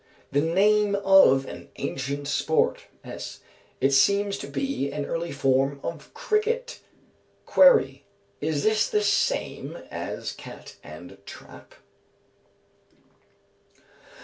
[0.31, 3.41] _The name of an ancient sport (S.).
[3.79, 6.79] It seems to be an early form of Cricket.
[7.45, 8.03] (Query,
[8.39, 11.75] is this the same as Cat and Trap?)